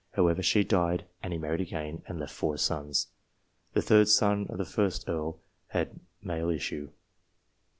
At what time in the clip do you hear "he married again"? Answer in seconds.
1.31-2.01